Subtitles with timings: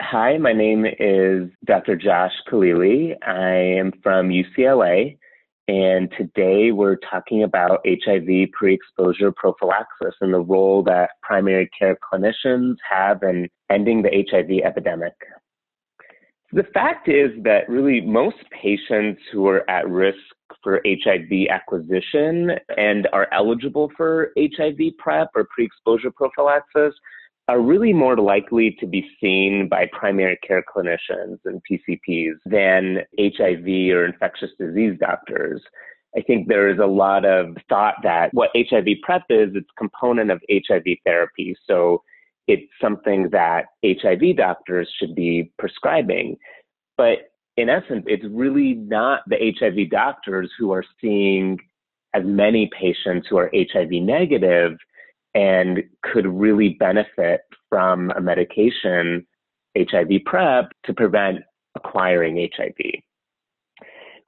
[0.00, 1.96] Hi, my name is Dr.
[1.96, 3.14] Josh Khalili.
[3.26, 5.16] I am from UCLA,
[5.68, 11.96] and today we're talking about HIV pre exposure prophylaxis and the role that primary care
[12.12, 15.14] clinicians have in ending the HIV epidemic.
[16.52, 20.18] The fact is that really most patients who are at risk
[20.62, 26.92] for HIV acquisition and are eligible for HIV PrEP or pre exposure prophylaxis
[27.48, 33.66] are really more likely to be seen by primary care clinicians and PCPs than HIV
[33.94, 35.62] or infectious disease doctors.
[36.16, 39.78] I think there is a lot of thought that what HIV PrEP is, it's a
[39.78, 41.54] component of HIV therapy.
[41.66, 42.02] So
[42.48, 46.36] it's something that HIV doctors should be prescribing.
[46.96, 51.58] But in essence, it's really not the HIV doctors who are seeing
[52.14, 54.78] as many patients who are HIV negative
[55.36, 59.26] and could really benefit from a medication,
[59.76, 61.40] HIV PrEP, to prevent
[61.74, 63.02] acquiring HIV.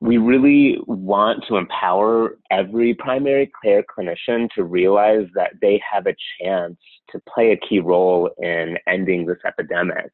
[0.00, 6.14] We really want to empower every primary care clinician to realize that they have a
[6.40, 6.76] chance
[7.10, 10.12] to play a key role in ending this epidemic.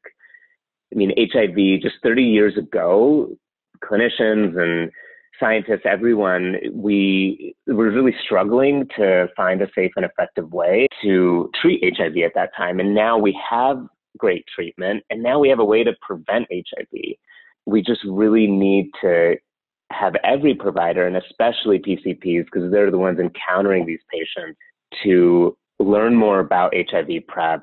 [0.92, 3.36] I mean, HIV, just 30 years ago,
[3.82, 4.92] clinicians and
[5.38, 11.82] scientists, everyone, we were really struggling to find a safe and effective way to treat
[11.96, 12.80] HIV at that time.
[12.80, 13.84] And now we have
[14.18, 17.16] great treatment, and now we have a way to prevent HIV.
[17.66, 19.36] We just really need to
[19.90, 24.58] have every provider, and especially PCPs, because they're the ones encountering these patients,
[25.02, 27.62] to learn more about HIV PrEP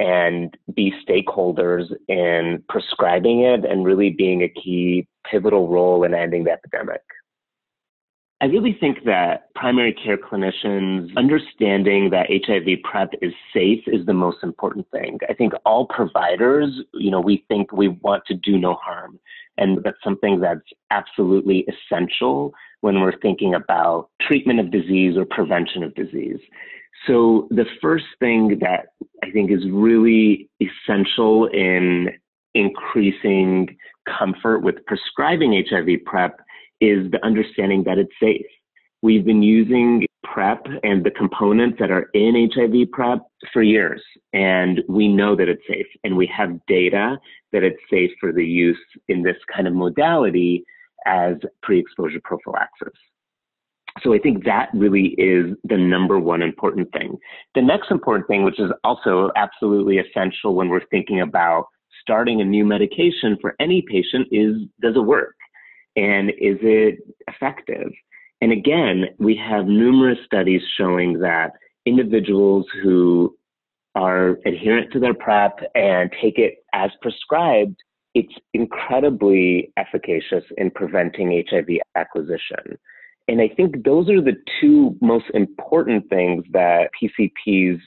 [0.00, 6.44] and be stakeholders in prescribing it and really being a key pivotal role in ending
[6.44, 7.02] the epidemic.
[8.42, 14.14] I really think that primary care clinicians understanding that HIV PrEP is safe is the
[14.14, 15.18] most important thing.
[15.28, 19.20] I think all providers, you know, we think we want to do no harm.
[19.58, 25.82] And that's something that's absolutely essential when we're thinking about treatment of disease or prevention
[25.82, 26.40] of disease.
[27.06, 28.86] So the first thing that
[29.22, 32.08] I think is really essential in
[32.54, 33.76] increasing
[34.18, 36.40] comfort with prescribing HIV PrEP
[36.80, 38.46] is the understanding that it's safe.
[39.02, 43.20] We've been using PrEP and the components that are in HIV PrEP
[43.52, 44.02] for years,
[44.32, 47.18] and we know that it's safe, and we have data
[47.52, 50.64] that it's safe for the use in this kind of modality
[51.06, 52.92] as pre-exposure prophylaxis.
[54.02, 57.16] So I think that really is the number one important thing.
[57.54, 61.66] The next important thing, which is also absolutely essential when we're thinking about
[62.00, 65.34] starting a new medication for any patient, is does it work?
[65.96, 67.90] And is it effective?
[68.40, 71.52] And again, we have numerous studies showing that
[71.84, 73.36] individuals who
[73.94, 77.76] are adherent to their PrEP and take it as prescribed,
[78.14, 82.78] it's incredibly efficacious in preventing HIV acquisition.
[83.28, 87.78] And I think those are the two most important things that PCPs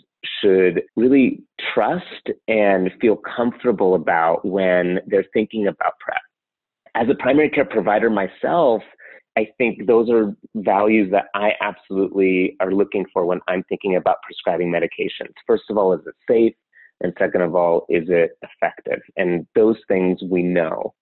[0.41, 1.43] should really
[1.73, 6.21] trust and feel comfortable about when they're thinking about PrEP.
[6.95, 8.83] As a primary care provider myself,
[9.35, 14.21] I think those are values that I absolutely are looking for when I'm thinking about
[14.21, 15.33] prescribing medications.
[15.47, 16.53] First of all, is it safe?
[17.01, 19.01] And second of all, is it effective?
[19.17, 20.93] And those things we know.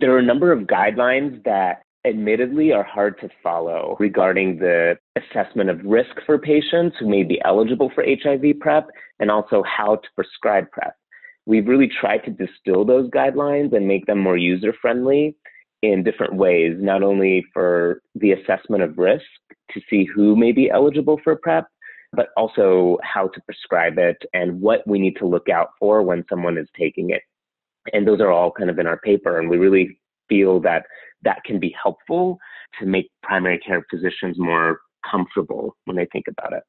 [0.00, 5.68] There are a number of guidelines that admittedly are hard to follow regarding the assessment
[5.68, 10.08] of risk for patients who may be eligible for HIV PrEP and also how to
[10.16, 10.94] prescribe PrEP.
[11.46, 15.36] We've really tried to distill those guidelines and make them more user friendly
[15.82, 19.24] in different ways, not only for the assessment of risk
[19.72, 21.66] to see who may be eligible for PrEP,
[22.12, 26.24] but also how to prescribe it and what we need to look out for when
[26.28, 27.22] someone is taking it.
[27.92, 29.38] And those are all kind of in our paper.
[29.38, 29.98] And we really
[30.28, 30.84] feel that
[31.22, 32.38] that can be helpful
[32.78, 36.62] to make primary care physicians more comfortable when they think about it.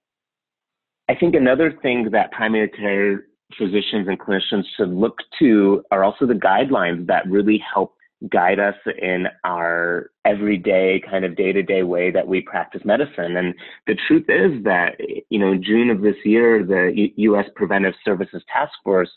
[1.10, 3.26] I think another thing that primary care
[3.58, 7.96] physicians and clinicians should look to are also the guidelines that really help
[8.30, 13.56] guide us in our everyday kind of day-to-day way that we practice medicine and
[13.88, 14.92] the truth is that
[15.32, 19.10] you know in june of this year the U- us preventive services task force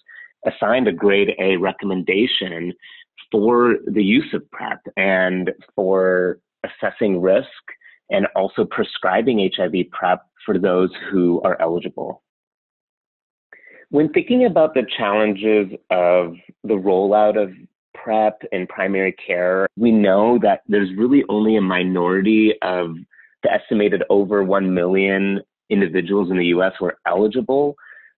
[0.47, 2.73] assigned a grade a recommendation
[3.31, 7.49] for the use of PrEP and for assessing risk
[8.11, 12.23] and also prescribing HIV PrEP for those who are eligible.
[13.95, 17.53] When thinking about the challenges of the rollout of
[17.95, 22.97] PrEP and primary care, we know that there's really only a minority of
[23.45, 27.77] the estimated over 1 million individuals in the US who are eligible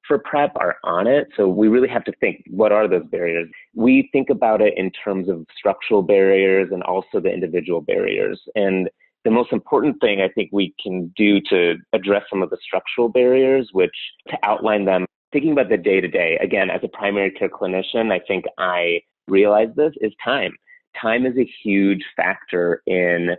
[0.09, 1.29] for PrEP are on it.
[1.37, 3.51] So we really have to think what are those barriers?
[3.75, 8.41] We think about it in terms of structural barriers and also the individual barriers.
[8.55, 8.89] And
[9.27, 13.11] the most important thing I think we can do to address some of the structural
[13.11, 13.95] barriers, which
[14.29, 15.05] to outline them,
[15.37, 19.03] thinking about the day to day, again, as a primary care clinician, I think I
[19.29, 20.53] realize this is time.
[20.99, 23.37] Time is a huge factor in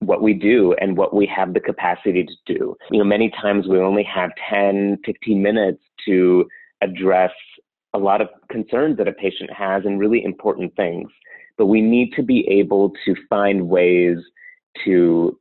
[0.00, 2.76] what we do and what we have the capacity to do.
[2.90, 6.46] You know, many times we only have 10, 15 minutes to
[6.82, 7.32] address
[7.94, 11.08] a lot of concerns that a patient has and really important things.
[11.56, 14.18] But we need to be able to find ways
[14.84, 15.38] to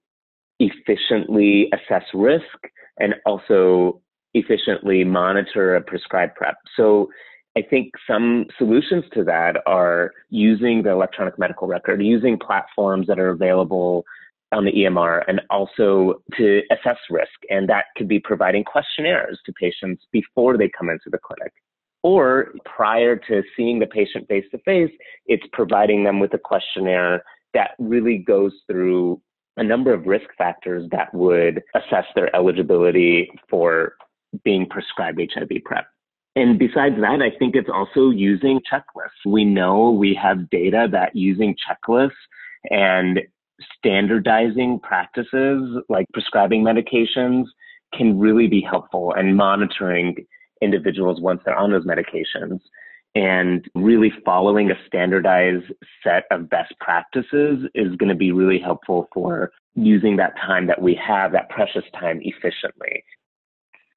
[0.61, 2.57] efficiently assess risk
[2.99, 4.01] and also
[4.33, 6.55] efficiently monitor a prescribed PrEP.
[6.75, 7.09] So
[7.57, 13.19] I think some solutions to that are using the electronic medical record, using platforms that
[13.19, 14.05] are available
[14.51, 17.31] on the EMR, and also to assess risk.
[17.49, 21.53] And that could be providing questionnaires to patients before they come into the clinic.
[22.01, 24.91] Or prior to seeing the patient face to face,
[25.25, 27.23] it's providing them with a questionnaire
[27.53, 29.21] that really goes through
[29.57, 33.95] a number of risk factors that would assess their eligibility for
[34.43, 35.85] being prescribed HIV PrEP.
[36.35, 39.25] And besides that, I think it's also using checklists.
[39.25, 42.11] We know we have data that using checklists
[42.69, 43.19] and
[43.77, 47.45] standardizing practices like prescribing medications
[47.93, 50.15] can really be helpful and monitoring
[50.61, 52.59] individuals once they're on those medications
[53.15, 55.65] and really following a standardized
[56.03, 60.81] set of best practices is going to be really helpful for using that time that
[60.81, 63.03] we have, that precious time, efficiently.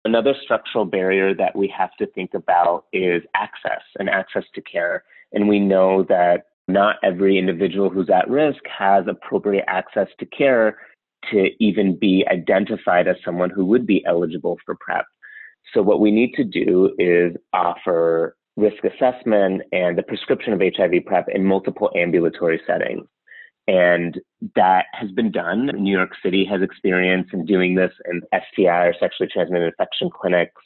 [0.05, 5.05] Another structural barrier that we have to think about is access and access to care.
[5.33, 10.79] And we know that not every individual who's at risk has appropriate access to care
[11.31, 15.05] to even be identified as someone who would be eligible for PrEP.
[15.73, 21.07] So, what we need to do is offer risk assessment and the prescription of HIV
[21.07, 23.07] PrEP in multiple ambulatory settings.
[23.69, 24.21] And
[24.57, 25.67] that has been done.
[25.67, 30.61] New York City has experience in doing this in STI or sexually transmitted infection clinics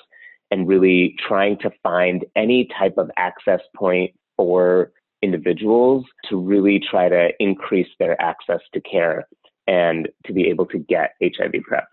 [0.51, 7.09] and really trying to find any type of access point for individuals to really try
[7.09, 9.27] to increase their access to care
[9.67, 11.89] and to be able to get HIV PrEP.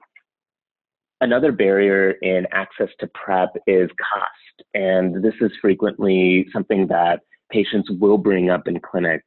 [1.21, 4.67] Another barrier in access to PrEP is cost.
[4.73, 9.23] And this is frequently something that patients will bring up in clinic.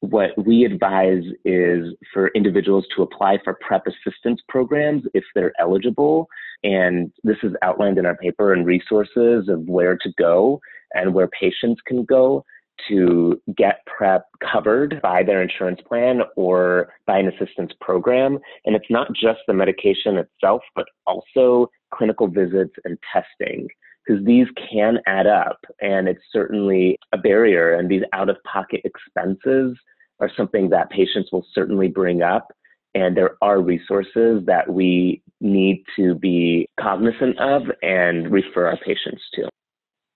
[0.00, 6.26] What we advise is for individuals to apply for PrEP assistance programs if they're eligible.
[6.64, 10.60] And this is outlined in our paper and resources of where to go
[10.94, 12.44] and where patients can go
[12.88, 18.38] to get PrEP covered by their insurance plan or by an assistance program.
[18.64, 23.68] And it's not just the medication itself, but also clinical visits and testing,
[24.06, 25.58] because these can add up.
[25.82, 27.74] And it's certainly a barrier.
[27.74, 29.76] And these out of pocket expenses
[30.20, 32.48] are something that patients will certainly bring up.
[32.94, 39.22] And there are resources that we need to be cognizant of and refer our patients
[39.34, 39.48] to.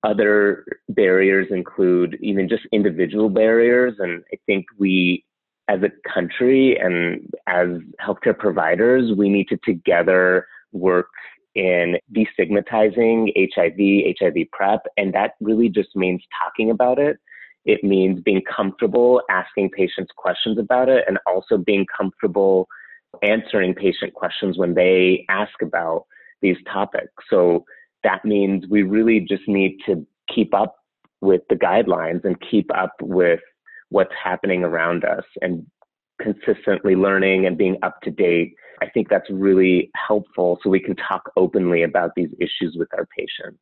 [0.02, 3.94] Other barriers include even just individual barriers.
[3.98, 5.24] And I think we,
[5.68, 7.68] as a country and as
[8.04, 11.08] healthcare providers, we need to together work
[11.54, 14.82] in destigmatizing HIV, HIV PrEP.
[14.96, 17.16] And that really just means talking about it.
[17.64, 22.68] It means being comfortable asking patients questions about it and also being comfortable
[23.22, 26.06] answering patient questions when they ask about
[26.42, 27.12] these topics.
[27.30, 27.64] So
[28.02, 30.76] that means we really just need to keep up
[31.20, 33.40] with the guidelines and keep up with
[33.88, 35.64] what's happening around us and
[36.20, 38.54] consistently learning and being up to date.
[38.82, 43.06] I think that's really helpful so we can talk openly about these issues with our
[43.16, 43.58] patients.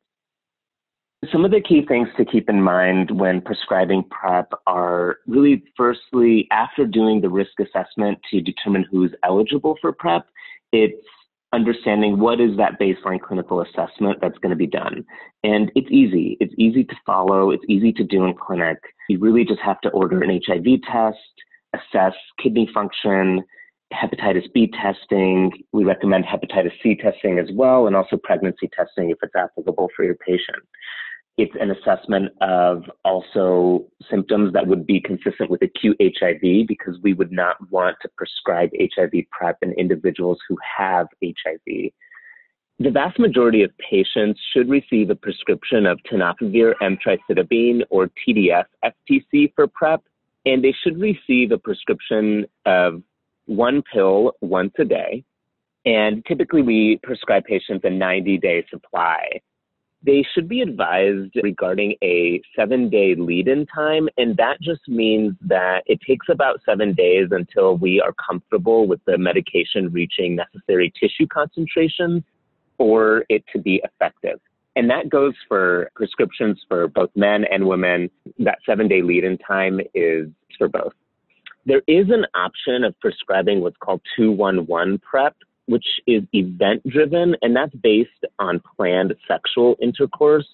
[1.31, 6.47] Some of the key things to keep in mind when prescribing PrEP are really, firstly,
[6.51, 10.25] after doing the risk assessment to determine who's eligible for PrEP,
[10.71, 11.05] it's
[11.53, 15.05] understanding what is that baseline clinical assessment that's going to be done.
[15.43, 16.35] And it's easy.
[16.41, 17.51] It's easy to follow.
[17.51, 18.79] It's easy to do in clinic.
[19.07, 21.17] You really just have to order an HIV test,
[21.73, 23.43] assess kidney function,
[23.93, 25.51] hepatitis B testing.
[25.71, 30.03] We recommend hepatitis C testing as well, and also pregnancy testing if it's applicable for
[30.03, 30.63] your patient.
[31.35, 37.13] It's an assessment of also symptoms that would be consistent with acute HIV because we
[37.13, 41.91] would not want to prescribe HIV PrEP in individuals who have HIV.
[42.79, 49.53] The vast majority of patients should receive a prescription of tenofovir emtricitabine or TDF FTC
[49.55, 50.03] for PrEP,
[50.45, 53.01] and they should receive a prescription of
[53.45, 55.23] one pill once a day.
[55.85, 59.41] And typically we prescribe patients a 90 day supply
[60.05, 64.09] they should be advised regarding a seven day lead in time.
[64.17, 68.99] And that just means that it takes about seven days until we are comfortable with
[69.05, 72.23] the medication reaching necessary tissue concentrations
[72.77, 74.39] for it to be effective.
[74.75, 78.09] And that goes for prescriptions for both men and women.
[78.39, 80.93] That seven day lead in time is for both.
[81.65, 85.33] There is an option of prescribing what's called 211 PrEP,
[85.65, 90.47] which is event driven, and that's based on planned sexual intercourse.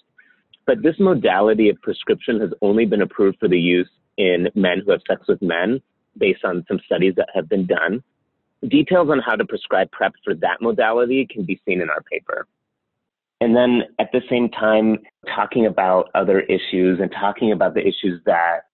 [0.66, 4.92] But this modality of prescription has only been approved for the use in men who
[4.92, 5.80] have sex with men
[6.16, 8.02] based on some studies that have been done.
[8.68, 12.46] Details on how to prescribe PrEP for that modality can be seen in our paper.
[13.40, 14.98] And then at the same time,
[15.34, 18.66] talking about other issues and talking about the issues that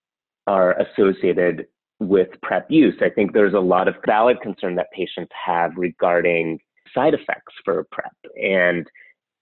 [0.49, 1.69] are associated
[2.01, 2.95] with PrEP use.
[3.01, 6.59] I think there's a lot of valid concern that patients have regarding
[6.95, 8.13] side effects for PrEP
[8.43, 8.87] and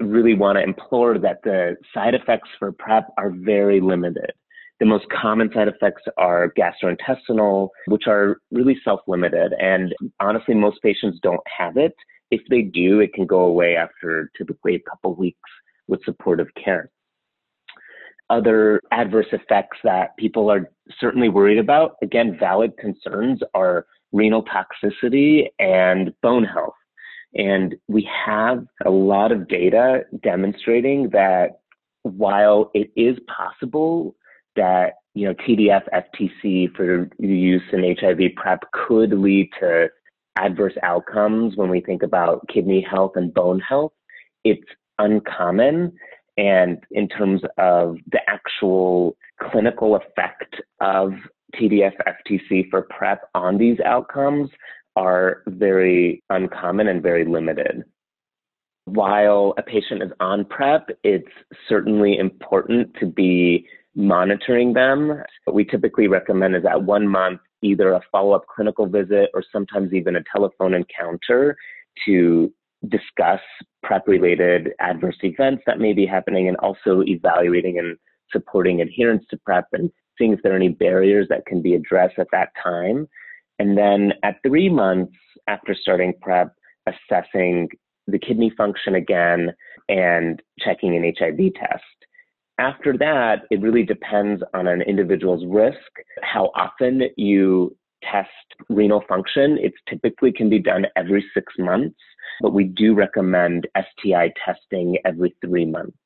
[0.00, 4.32] really want to implore that the side effects for PrEP are very limited.
[4.80, 9.52] The most common side effects are gastrointestinal, which are really self limited.
[9.60, 11.94] And honestly, most patients don't have it.
[12.30, 15.38] If they do, it can go away after typically a couple weeks
[15.86, 16.90] with supportive care
[18.30, 25.48] other adverse effects that people are certainly worried about, again, valid concerns are renal toxicity
[25.58, 26.74] and bone health.
[27.34, 31.60] And we have a lot of data demonstrating that
[32.02, 34.14] while it is possible
[34.56, 39.88] that you know TDF FTC for use in HIV PrEP could lead to
[40.36, 43.92] adverse outcomes when we think about kidney health and bone health,
[44.44, 44.66] it's
[44.98, 45.92] uncommon
[46.36, 49.16] and in terms of the actual
[49.50, 51.12] clinical effect of
[51.54, 54.50] TDF FTC for PrEP on these outcomes
[54.96, 57.84] are very uncommon and very limited.
[58.86, 61.30] While a patient is on PrEP, it's
[61.68, 65.22] certainly important to be monitoring them.
[65.44, 69.42] What we typically recommend is at one month, either a follow up clinical visit or
[69.52, 71.56] sometimes even a telephone encounter
[72.04, 72.52] to
[72.88, 73.40] discuss
[73.82, 77.96] PrEP related adverse events that may be happening and also evaluating and
[78.30, 82.18] supporting adherence to PrEP and seeing if there are any barriers that can be addressed
[82.18, 83.08] at that time.
[83.58, 85.14] And then at three months
[85.48, 86.52] after starting PrEP,
[86.86, 87.68] assessing
[88.06, 89.52] the kidney function again
[89.88, 91.82] and checking an HIV test.
[92.58, 95.78] After that, it really depends on an individual's risk,
[96.22, 98.28] how often you test
[98.68, 99.58] renal function.
[99.58, 101.96] It typically can be done every six months
[102.40, 105.96] but we do recommend STI testing every three months.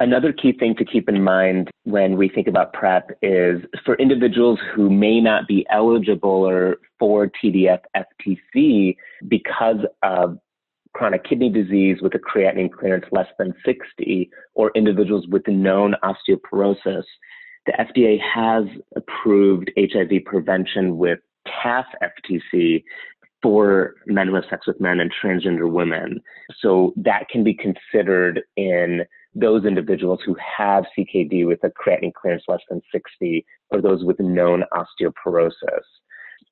[0.00, 4.60] Another key thing to keep in mind when we think about PrEP is for individuals
[4.72, 8.96] who may not be eligible or for TDF FTC
[9.26, 10.38] because of
[10.94, 17.04] chronic kidney disease with a creatinine clearance less than 60 or individuals with known osteoporosis,
[17.66, 18.64] the FDA has
[18.96, 22.84] approved HIV prevention with TAF FTC
[23.42, 26.20] for men who have sex with men and transgender women.
[26.60, 29.02] So that can be considered in
[29.34, 34.18] those individuals who have CKD with a creatinine clearance less than 60 or those with
[34.18, 35.52] known osteoporosis.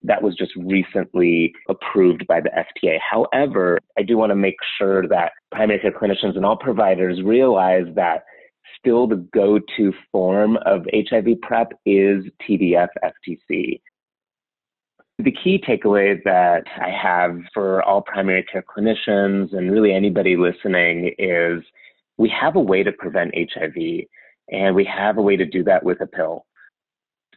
[0.02, 2.98] That was just recently approved by the FDA.
[3.00, 7.86] However, I do want to make sure that primary care clinicians and all providers realize
[7.94, 8.24] that
[8.78, 13.80] still the go to form of HIV PrEP is TDF FTC.
[15.18, 21.14] The key takeaway that I have for all primary care clinicians and really anybody listening
[21.18, 21.62] is
[22.18, 24.06] we have a way to prevent HIV
[24.50, 26.44] and we have a way to do that with a pill.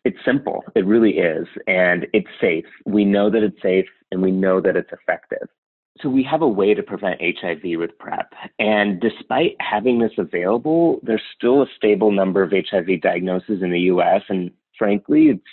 [0.03, 0.63] It's simple.
[0.75, 1.47] It really is.
[1.67, 2.65] And it's safe.
[2.85, 5.47] We know that it's safe and we know that it's effective.
[6.01, 8.31] So we have a way to prevent HIV with PrEP.
[8.59, 13.81] And despite having this available, there's still a stable number of HIV diagnoses in the
[13.81, 14.21] US.
[14.29, 15.43] And frankly, it's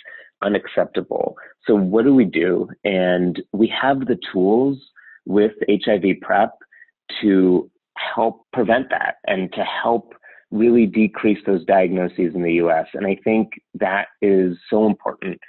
[0.41, 1.35] unacceptable.
[1.65, 2.69] So what do we do?
[2.83, 4.77] And we have the tools
[5.25, 6.51] with HIV PrEP
[7.21, 10.13] to help prevent that and to help
[10.51, 12.87] really decrease those diagnoses in the US.
[12.93, 15.39] And I think that is so important.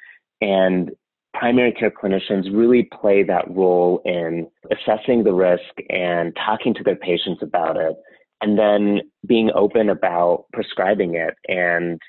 [0.41, 0.91] And
[1.35, 6.97] primary care clinicians really play that role in assessing the risk and talking to their
[6.97, 7.95] patients about it,
[8.41, 12.01] and then being open about prescribing it and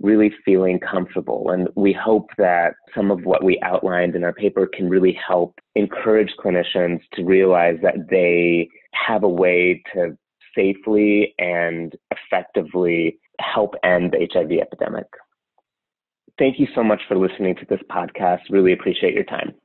[0.00, 1.50] really feeling comfortable.
[1.50, 5.58] And we hope that some of what we outlined in our paper can really help
[5.74, 10.16] encourage clinicians to realize that they have a way to
[10.54, 15.06] safely and effectively help end the HIV epidemic.
[16.38, 18.40] Thank you so much for listening to this podcast.
[18.50, 19.54] Really appreciate your time.